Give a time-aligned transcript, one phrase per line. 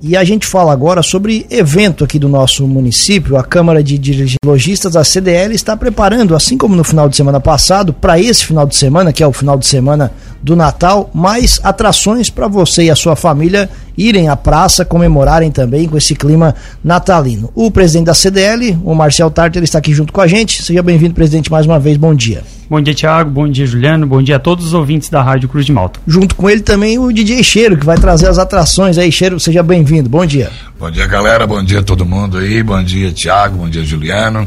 [0.00, 3.36] E a gente fala agora sobre evento aqui do nosso município.
[3.36, 7.92] A Câmara de Lojistas, a CDL, está preparando, assim como no final de semana passado,
[7.92, 12.30] para esse final de semana, que é o final de semana do Natal, mais atrações
[12.30, 16.54] para você e a sua família irem à praça, comemorarem também com esse clima
[16.84, 17.50] natalino.
[17.52, 20.62] O presidente da CDL, o Marcel Tarter, está aqui junto com a gente.
[20.62, 21.96] Seja bem-vindo, presidente, mais uma vez.
[21.96, 22.44] Bom dia.
[22.70, 23.30] Bom dia, Tiago.
[23.30, 24.06] Bom dia, Juliano.
[24.06, 25.98] Bom dia a todos os ouvintes da Rádio Cruz de Malta.
[26.06, 29.10] Junto com ele também o DJ Cheiro, que vai trazer as atrações aí.
[29.10, 30.08] Cheiro, seja bem-vindo.
[30.08, 30.50] Bom dia.
[30.78, 31.46] Bom dia, galera.
[31.46, 32.62] Bom dia a todo mundo aí.
[32.62, 33.56] Bom dia, Tiago.
[33.56, 34.46] Bom dia, Juliano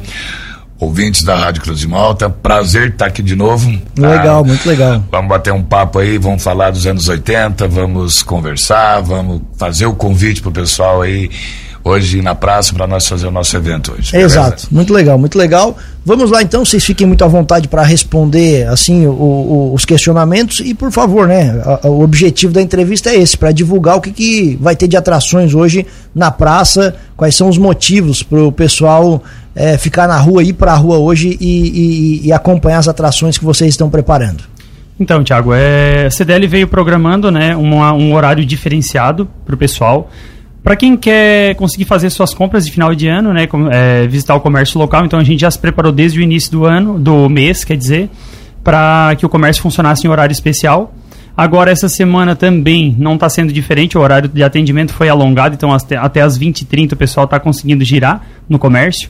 [0.82, 2.28] ouvintes da Rádio Cruz de Malta.
[2.28, 3.72] Prazer estar aqui de novo.
[3.94, 4.10] Tá?
[4.10, 5.04] Legal, muito legal.
[5.12, 9.94] Vamos bater um papo aí, vamos falar dos anos 80, vamos conversar, vamos fazer o
[9.94, 11.30] convite pro pessoal aí
[11.84, 14.16] hoje na praça para nós fazer o nosso evento hoje.
[14.16, 15.78] Exato, muito legal, muito legal.
[16.06, 20.60] Vamos lá então, vocês fiquem muito à vontade para responder assim o, o, os questionamentos
[20.60, 21.62] e por favor, né?
[21.84, 24.98] A, o objetivo da entrevista é esse, para divulgar o que, que vai ter de
[24.98, 29.24] atrações hoje na praça, quais são os motivos para o pessoal
[29.56, 33.38] é, ficar na rua, ir para a rua hoje e, e, e acompanhar as atrações
[33.38, 34.44] que vocês estão preparando.
[35.00, 40.10] Então, Tiago, é, a CDL veio programando né, um, um horário diferenciado para o pessoal.
[40.64, 44.40] Para quem quer conseguir fazer suas compras de final de ano, né, é, visitar o
[44.40, 47.64] comércio local, então a gente já se preparou desde o início do ano, do mês,
[47.64, 48.10] quer dizer,
[48.64, 50.94] para que o comércio funcionasse em horário especial.
[51.36, 55.74] Agora, essa semana também não está sendo diferente, o horário de atendimento foi alongado, então
[55.74, 59.10] até, as 20h30 o pessoal está conseguindo girar no comércio.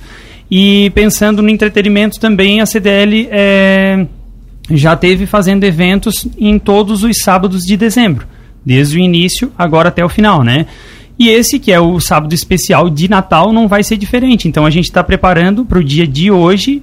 [0.50, 4.06] E pensando no entretenimento também, a CDL é,
[4.70, 8.26] já teve fazendo eventos em todos os sábados de dezembro,
[8.66, 10.68] desde o início agora até o final, né?
[11.22, 14.48] E esse, que é o sábado especial de Natal, não vai ser diferente.
[14.48, 16.82] Então a gente está preparando para o dia de hoje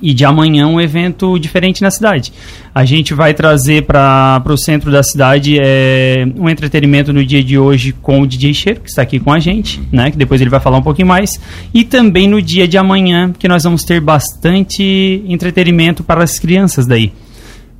[0.00, 2.32] e de amanhã um evento diferente na cidade.
[2.72, 7.58] A gente vai trazer para o centro da cidade é, um entretenimento no dia de
[7.58, 10.12] hoje com o DJ Cheiro, que está aqui com a gente, né?
[10.12, 11.40] Que depois ele vai falar um pouquinho mais.
[11.74, 16.86] E também no dia de amanhã, que nós vamos ter bastante entretenimento para as crianças
[16.86, 17.12] daí.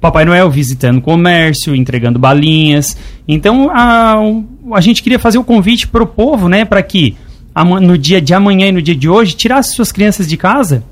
[0.00, 2.96] Papai Noel visitando comércio, entregando balinhas.
[3.26, 4.16] Então a,
[4.72, 7.16] a gente queria fazer o convite para o povo, né, para que
[7.80, 10.84] no dia de amanhã e no dia de hoje tirasse suas crianças de casa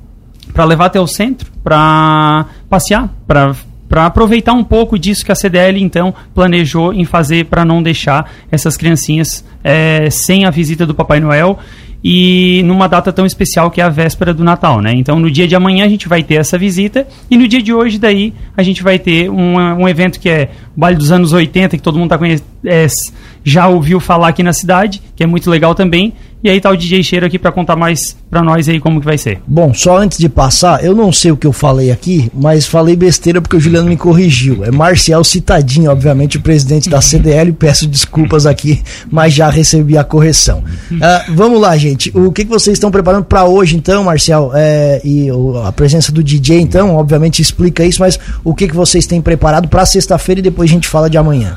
[0.52, 3.54] para levar até o centro, para passear, para
[3.88, 8.30] para aproveitar um pouco disso que a CDL então planejou em fazer para não deixar
[8.50, 11.58] essas criancinhas é, sem a visita do Papai Noel
[12.06, 14.92] e numa data tão especial que é a véspera do Natal, né?
[14.94, 17.72] Então no dia de amanhã a gente vai ter essa visita e no dia de
[17.72, 21.32] hoje daí a gente vai ter um, um evento que é o Baile dos anos
[21.32, 22.86] 80, que todo mundo tá conhecendo, é,
[23.42, 26.12] já ouviu falar aqui na cidade, que é muito legal também.
[26.44, 29.06] E aí tá o DJ Cheiro aqui para contar mais para nós aí como que
[29.06, 29.40] vai ser.
[29.46, 32.94] Bom, só antes de passar, eu não sei o que eu falei aqui, mas falei
[32.94, 34.62] besteira porque o Juliano me corrigiu.
[34.62, 37.50] É Marcial Citadinho, obviamente, o presidente da CDL.
[37.54, 40.62] Peço desculpas aqui, mas já recebi a correção.
[40.92, 42.12] Uh, vamos lá, gente.
[42.14, 44.52] O que, que vocês estão preparando para hoje, então, Marcial?
[44.54, 45.28] É, e
[45.64, 49.66] a presença do DJ, então, obviamente explica isso, mas o que, que vocês têm preparado
[49.66, 51.56] para sexta-feira e depois a gente fala de amanhã?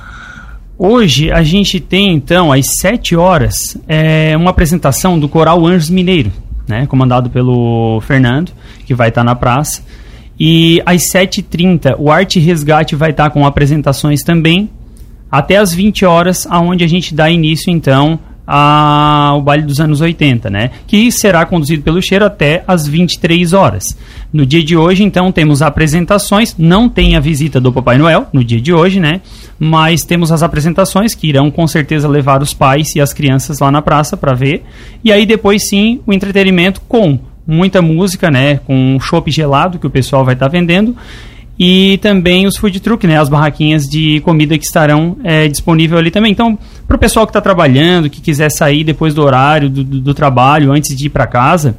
[0.80, 6.32] Hoje a gente tem então às 7 horas é, uma apresentação do Coral Anjos Mineiro,
[6.68, 8.52] né, comandado pelo Fernando,
[8.86, 9.84] que vai estar tá na praça.
[10.40, 14.70] E às 7h30 o Arte Resgate vai estar tá com apresentações também,
[15.32, 20.50] até às 20 horas, aonde a gente dá início então ao baile dos anos 80,
[20.50, 20.72] né?
[20.88, 23.98] Que será conduzido pelo Cheiro até às 23 horas.
[24.32, 26.56] No dia de hoje, então, temos apresentações.
[26.58, 29.20] Não tem a visita do Papai Noel no dia de hoje, né?
[29.60, 33.70] Mas temos as apresentações que irão com certeza levar os pais e as crianças lá
[33.70, 34.64] na praça para ver.
[35.04, 38.62] E aí depois sim o entretenimento com muita música, né?
[38.66, 40.96] Com um chopp gelado que o pessoal vai estar tá vendendo
[41.60, 46.12] e também os food truck, né, as barraquinhas de comida que estarão é, disponíveis ali
[46.12, 46.32] também.
[46.32, 46.58] Então,
[46.88, 50.14] para o pessoal que está trabalhando, que quiser sair depois do horário do, do, do
[50.14, 51.76] trabalho, antes de ir para casa,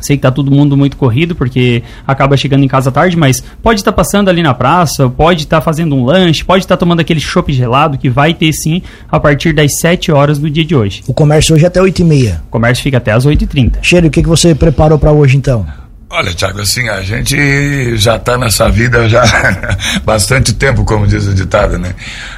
[0.00, 3.80] sei que está todo mundo muito corrido porque acaba chegando em casa tarde, mas pode
[3.80, 6.80] estar tá passando ali na praça, pode estar tá fazendo um lanche, pode estar tá
[6.80, 10.64] tomando aquele chopp gelado que vai ter sim a partir das 7 horas do dia
[10.64, 11.02] de hoje.
[11.06, 12.42] O comércio hoje é até 8 e meia.
[12.48, 13.78] O comércio fica até as 8h30.
[13.82, 15.66] Cheiro, o que, que você preparou para hoje então?
[16.10, 19.24] Olha, Tiago, assim, a gente já está nessa vida já
[20.04, 21.94] bastante tempo, como diz o ditado, né?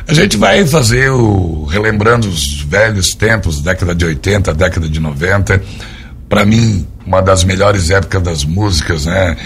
[0.06, 1.64] A gente vai fazer o.
[1.64, 5.62] relembrando os velhos tempos, década de 80, década de 90.
[6.28, 9.36] Para mim, uma das melhores épocas das músicas, né?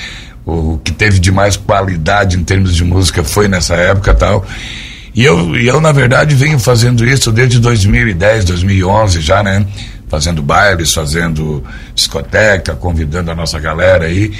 [0.46, 4.46] O que teve de mais qualidade em termos de música foi nessa época tal.
[5.14, 9.66] E eu, eu, na verdade, venho fazendo isso desde 2010, 2011 já, né?
[10.10, 11.62] Fazendo bailes, fazendo
[11.94, 14.32] discoteca, convidando a nossa galera aí.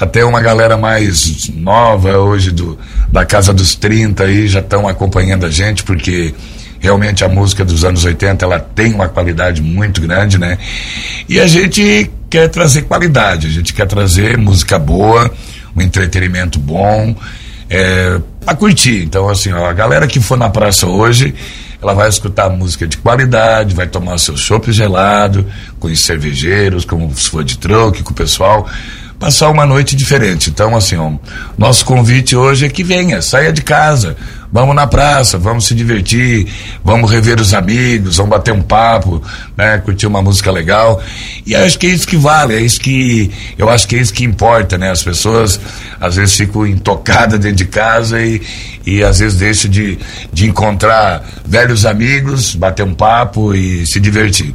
[0.00, 2.78] Até uma galera mais nova hoje do,
[3.12, 6.34] da casa dos 30 aí já estão acompanhando a gente, porque
[6.80, 10.56] realmente a música dos anos 80 ela tem uma qualidade muito grande, né?
[11.28, 15.30] E a gente quer trazer qualidade, a gente quer trazer música boa,
[15.76, 17.14] um entretenimento bom,
[17.68, 19.04] é, para curtir.
[19.04, 21.34] Então, assim, ó, a galera que for na praça hoje,
[21.82, 25.46] ela vai escutar música de qualidade, vai tomar seu chopp gelado,
[25.78, 28.68] com os cervejeiros, como se for de troque, com o pessoal
[29.20, 30.48] passar uma noite diferente.
[30.48, 31.12] Então, assim, ó,
[31.58, 34.16] nosso convite hoje é que venha, saia de casa,
[34.50, 36.48] vamos na praça, vamos se divertir,
[36.82, 39.22] vamos rever os amigos, vamos bater um papo,
[39.54, 41.02] né, curtir uma música legal.
[41.46, 44.14] E acho que é isso que vale, é isso que eu acho que é isso
[44.14, 44.90] que importa, né?
[44.90, 45.60] As pessoas
[46.00, 48.40] às vezes ficam intocadas dentro de casa e,
[48.86, 49.98] e às vezes deixam de,
[50.32, 54.54] de encontrar velhos amigos, bater um papo e se divertir.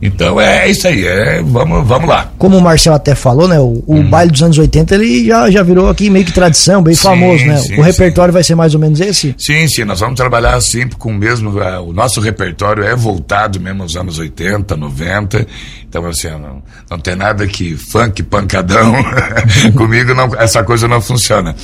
[0.00, 2.30] Então é isso aí, é, vamos, vamos lá.
[2.36, 3.58] Como o Marcel até falou, né?
[3.58, 4.10] O, o uhum.
[4.10, 7.44] baile dos anos 80 ele já, já virou aqui meio que tradição, bem sim, famoso,
[7.46, 7.56] né?
[7.56, 8.34] Sim, o repertório sim.
[8.34, 9.34] vai ser mais ou menos esse?
[9.38, 11.50] Sim, sim, nós vamos trabalhar sempre com o mesmo.
[11.50, 15.46] Uh, o nosso repertório é voltado mesmo aos anos 80, 90.
[15.88, 18.94] Então, assim, não, não tem nada que funk, pancadão.
[19.74, 21.54] Comigo não, essa coisa não funciona.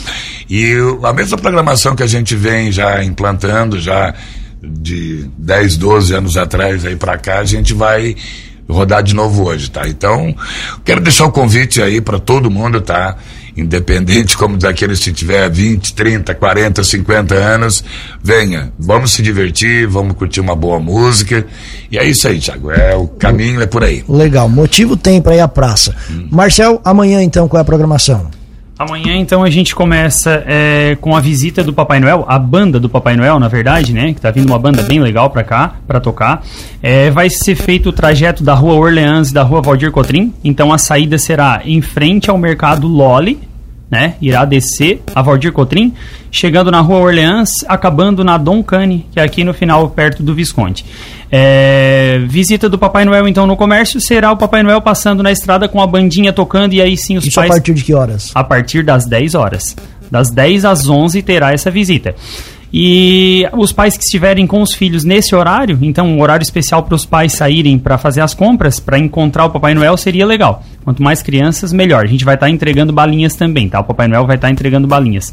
[0.49, 4.15] E a mesma programação que a gente vem já implantando, já
[4.63, 8.15] de 10, 12 anos atrás aí para cá, a gente vai
[8.69, 9.89] rodar de novo hoje, tá?
[9.89, 10.35] Então,
[10.85, 13.17] quero deixar o convite aí para todo mundo, tá?
[13.55, 17.85] Independente como daqueles que tiver 20, 30, 40, 50 anos,
[18.23, 21.47] venha, vamos se divertir, vamos curtir uma boa música.
[21.91, 22.71] E é isso aí, Thiago.
[22.71, 24.03] É o caminho é por aí.
[24.09, 24.49] Legal.
[24.49, 25.95] Motivo tem para ir à praça.
[26.11, 26.29] Hum.
[26.31, 28.42] Marcel, amanhã então qual é a programação?
[28.83, 32.89] Amanhã, então, a gente começa é, com a visita do Papai Noel, a banda do
[32.89, 34.13] Papai Noel, na verdade, né?
[34.13, 36.43] Que tá vindo uma banda bem legal pra cá, pra tocar.
[36.83, 40.33] É, vai ser feito o trajeto da Rua Orleans e da Rua Valdir Cotrim.
[40.43, 43.39] Então, a saída será em frente ao Mercado Loli,
[43.93, 44.15] né?
[44.23, 45.93] Irá descer a Valdir Cotrim,
[46.31, 50.35] chegando na Rua Orleans, acabando na Dom Cane, que é aqui no final, perto do
[50.35, 50.83] Visconde.
[51.31, 55.69] É, visita do Papai Noel, então, no comércio, será o Papai Noel passando na estrada
[55.69, 57.51] com a bandinha tocando e aí sim os Isso pais...
[57.51, 58.31] a partir de que horas?
[58.35, 59.77] A partir das 10 horas.
[60.11, 62.15] Das 10 às 11 terá essa visita.
[62.73, 66.95] E os pais que estiverem com os filhos nesse horário, então um horário especial para
[66.95, 70.65] os pais saírem para fazer as compras, para encontrar o Papai Noel seria legal.
[70.85, 72.05] Quanto mais crianças, melhor.
[72.05, 73.81] A gente vai estar tá entregando balinhas também, tá?
[73.81, 75.33] O Papai Noel vai estar tá entregando balinhas.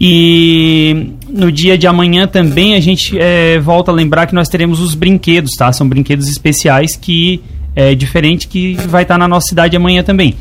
[0.00, 4.80] E no dia de amanhã também a gente é, volta a lembrar que nós teremos
[4.80, 5.72] os brinquedos, tá?
[5.72, 7.42] São brinquedos especiais que
[7.74, 10.34] é diferente que vai estar tá na nossa cidade amanhã também.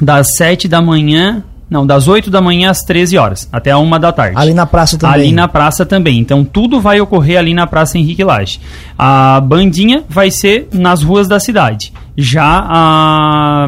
[0.00, 3.98] Das 7 da manhã não, das 8 da manhã às 13 horas, até a 1
[3.98, 4.36] da tarde.
[4.38, 5.14] Ali na praça também.
[5.14, 6.18] Ali na praça também.
[6.18, 8.60] Então tudo vai ocorrer ali na Praça Henrique Lage.
[8.98, 11.92] A bandinha vai ser nas ruas da cidade.
[12.16, 13.66] Já a,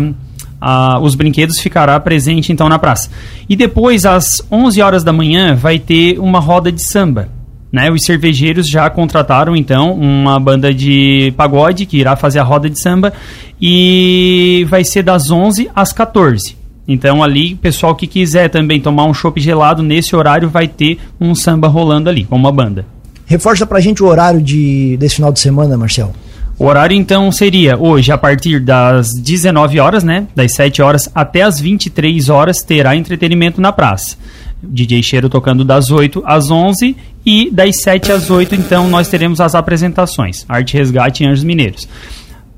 [0.60, 3.10] a, os brinquedos ficará presente então na praça.
[3.48, 7.28] E depois, às 11 horas da manhã, vai ter uma roda de samba.
[7.72, 12.70] Né, os cervejeiros já contrataram então uma banda de pagode que irá fazer a roda
[12.70, 13.12] de samba
[13.60, 16.65] e vai ser das 11 às 14.
[16.88, 21.34] Então ali, pessoal que quiser também tomar um chopp gelado nesse horário vai ter um
[21.34, 22.86] samba rolando ali, com uma banda.
[23.26, 26.12] Reforça pra gente o horário de, desse final de semana, Marcel.
[26.58, 30.26] O horário então seria hoje a partir das 19 horas, né?
[30.34, 34.16] Das 7 horas até as 23 horas terá entretenimento na praça.
[34.62, 36.96] DJ Cheiro tocando das 8 às 11
[37.26, 41.86] e das 7 às 8 então nós teremos as apresentações, Arte Resgate e Anjos Mineiros.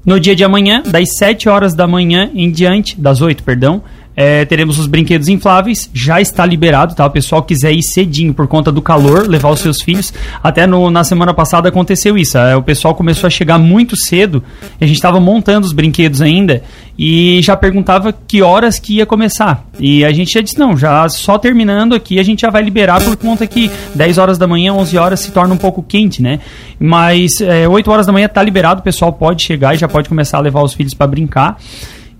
[0.07, 3.83] No dia de amanhã, das 7 horas da manhã em diante, das 8, perdão,
[4.21, 7.07] é, teremos os brinquedos infláveis, já está liberado, tá?
[7.07, 10.13] O pessoal quiser ir cedinho por conta do calor, levar os seus filhos.
[10.43, 12.37] Até no, na semana passada aconteceu isso.
[12.37, 14.43] É, o pessoal começou a chegar muito cedo,
[14.81, 16.65] a gente estava montando os brinquedos ainda
[16.99, 19.65] e já perguntava que horas que ia começar.
[19.79, 23.01] E a gente já disse, não, já só terminando aqui a gente já vai liberar
[23.01, 26.41] por conta que 10 horas da manhã, 11 horas se torna um pouco quente, né?
[26.81, 30.09] Mas é, 8 horas da manhã está liberado, o pessoal pode chegar e já pode
[30.09, 31.57] começar a levar os filhos para brincar.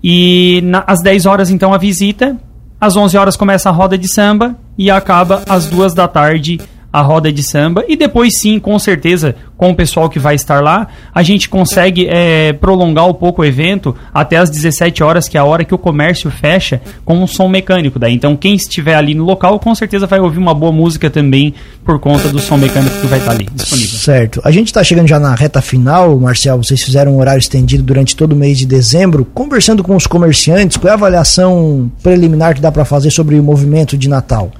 [0.03, 2.37] E na, às 10 horas, então, a visita.
[2.79, 6.59] Às 11 horas começa a roda de samba e acaba às 2 da tarde
[6.91, 10.63] a roda de samba e depois sim, com certeza, com o pessoal que vai estar
[10.63, 15.37] lá, a gente consegue é, prolongar um pouco o evento até as 17 horas, que
[15.37, 17.99] é a hora que o comércio fecha, com um som mecânico.
[17.99, 18.13] Daí.
[18.13, 21.53] Então, quem estiver ali no local, com certeza vai ouvir uma boa música também
[21.83, 23.99] por conta do som mecânico que vai estar ali disponível.
[23.99, 24.41] Certo.
[24.43, 26.57] A gente está chegando já na reta final, Marcel.
[26.57, 29.25] Vocês fizeram um horário estendido durante todo o mês de dezembro.
[29.33, 33.43] Conversando com os comerciantes, qual é a avaliação preliminar que dá para fazer sobre o
[33.43, 34.51] movimento de Natal?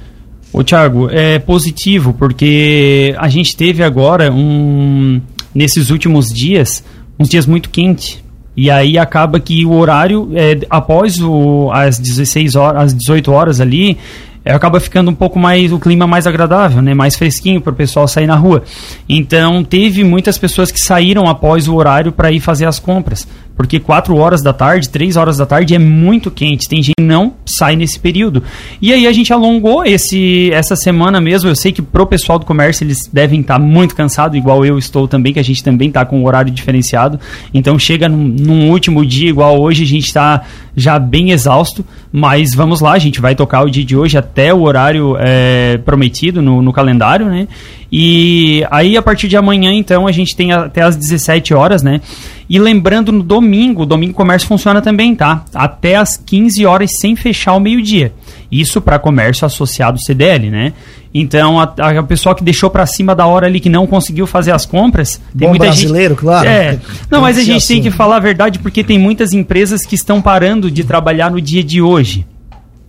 [0.51, 5.21] O Thiago, é positivo porque a gente teve agora um
[5.53, 6.83] nesses últimos dias
[7.19, 8.23] uns dias muito quentes
[8.55, 13.61] e aí acaba que o horário é, após o, as 16 horas, as 18 horas
[13.61, 13.97] ali
[14.43, 16.93] é, acaba ficando um pouco mais o clima mais agradável, né?
[16.93, 18.63] Mais fresquinho para o pessoal sair na rua.
[19.07, 23.79] Então teve muitas pessoas que saíram após o horário para ir fazer as compras, porque
[23.79, 26.69] 4 horas da tarde, 3 horas da tarde é muito quente.
[26.69, 28.41] Tem gente que não sai nesse período.
[28.81, 31.49] E aí a gente alongou esse essa semana mesmo.
[31.49, 34.77] Eu sei que pro pessoal do comércio eles devem estar tá muito cansados, igual eu
[34.77, 37.19] estou também, que a gente também está com um horário diferenciado.
[37.53, 40.43] Então chega num, num último dia igual hoje, a gente está
[40.75, 44.53] já bem exausto, mas vamos lá, a gente vai tocar o dia de hoje até
[44.53, 47.47] o horário é, prometido no, no, calendário, né?
[47.91, 52.01] E aí a partir de amanhã, então, a gente tem até as 17 horas, né?
[52.49, 55.43] E lembrando, no domingo, domingo comércio funciona também, tá?
[55.53, 58.13] Até as 15 horas sem fechar o meio-dia.
[58.51, 60.73] Isso para comércio associado CDL, né?
[61.13, 64.51] Então, a, a pessoa que deixou para cima da hora ali, que não conseguiu fazer
[64.51, 65.19] as compras.
[65.35, 66.21] Tem Bom muita brasileiro, gente...
[66.21, 66.47] claro.
[66.47, 66.79] É.
[67.09, 67.75] Não, mas a gente assim.
[67.75, 71.41] tem que falar a verdade porque tem muitas empresas que estão parando de trabalhar no
[71.41, 72.25] dia de hoje.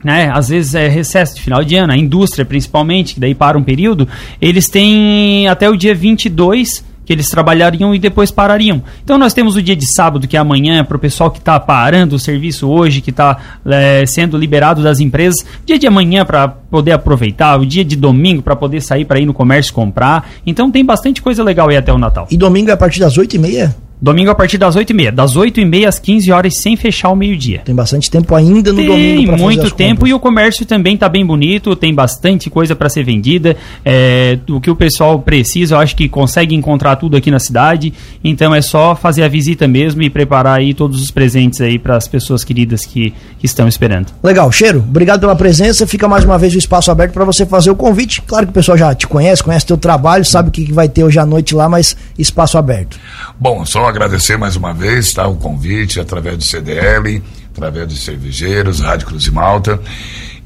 [0.02, 0.30] Né?
[0.32, 3.62] Às vezes é recesso de final de ano, a indústria principalmente, que daí para um
[3.62, 4.08] período,
[4.40, 8.80] eles têm até o dia 22 que eles trabalhariam e depois parariam.
[9.02, 11.58] Então nós temos o dia de sábado, que é amanhã, para o pessoal que está
[11.58, 15.44] parando o serviço hoje, que está é, sendo liberado das empresas.
[15.66, 19.26] Dia de amanhã para poder aproveitar, o dia de domingo para poder sair para ir
[19.26, 20.30] no comércio comprar.
[20.46, 22.28] Então tem bastante coisa legal aí até o Natal.
[22.30, 23.89] E domingo é a partir das 8h30?
[24.00, 25.10] Domingo a partir das 8h30.
[25.10, 27.60] Das 8h30 às 15 horas sem fechar o meio-dia.
[27.64, 29.32] Tem bastante tempo ainda no tem domingo.
[29.32, 33.04] Tem muito tempo e o comércio também está bem bonito, tem bastante coisa para ser
[33.04, 33.56] vendida.
[33.84, 37.92] É, o que o pessoal precisa, eu acho que consegue encontrar tudo aqui na cidade.
[38.24, 41.96] Então é só fazer a visita mesmo e preparar aí todos os presentes aí para
[41.96, 44.06] as pessoas queridas que, que, estão esperando.
[44.22, 45.86] Legal, Cheiro, obrigado pela presença.
[45.86, 48.22] Fica mais uma vez o espaço aberto para você fazer o convite.
[48.22, 51.04] Claro que o pessoal já te conhece, conhece teu trabalho, sabe o que vai ter
[51.04, 52.98] hoje à noite lá, mas espaço aberto.
[53.38, 58.80] Bom, só agradecer mais uma vez tá, o convite através do CDL, através dos cervejeiros,
[58.80, 59.80] Rádio Cruz de Malta.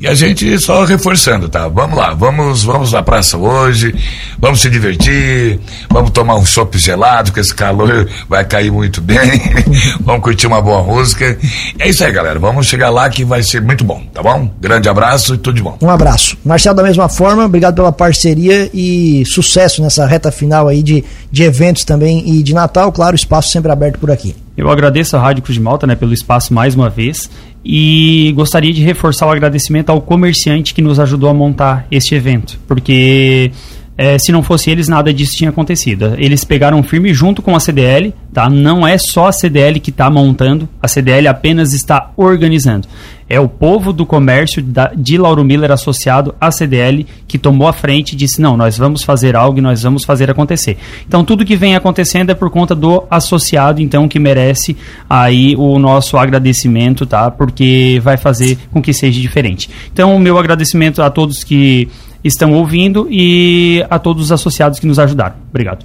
[0.05, 1.67] E a gente só reforçando, tá?
[1.67, 3.95] Vamos lá, vamos, vamos na praça hoje,
[4.39, 5.59] vamos se divertir,
[5.89, 9.17] vamos tomar um chopp gelado, que esse calor vai cair muito bem,
[10.05, 11.39] vamos curtir uma boa música.
[11.79, 12.39] É isso aí, galera.
[12.39, 14.51] Vamos chegar lá que vai ser muito bom, tá bom?
[14.61, 15.79] Grande abraço e tudo de bom.
[15.81, 16.37] Um abraço.
[16.45, 21.45] Marcelo, da mesma forma, obrigado pela parceria e sucesso nessa reta final aí de, de
[21.45, 22.93] eventos também e de Natal.
[22.93, 24.37] Claro, espaço sempre aberto por aqui.
[24.57, 27.29] Eu agradeço a Rádio Cruz de Malta né, pelo espaço mais uma vez
[27.65, 32.59] e gostaria de reforçar o agradecimento ao comerciante que nos ajudou a montar este evento,
[32.69, 33.51] porque
[33.97, 36.15] é, se não fosse eles, nada disso tinha acontecido.
[36.19, 38.51] Eles pegaram firme junto com a CDL, tá?
[38.51, 42.89] Não é só a CDL que está montando, a CDL apenas está organizando.
[43.29, 47.73] É o povo do comércio da, de Lauro Miller associado à CDL que tomou a
[47.73, 50.77] frente e disse: não, nós vamos fazer algo e nós vamos fazer acontecer.
[51.07, 54.77] Então, tudo que vem acontecendo é por conta do associado, então, que merece
[55.09, 57.31] aí o nosso agradecimento, tá?
[57.31, 59.71] Porque vai fazer com que seja diferente.
[59.91, 61.89] Então, o meu agradecimento a todos que
[62.25, 65.37] estão ouvindo e a todos os associados que nos ajudaram.
[65.51, 65.83] Obrigado.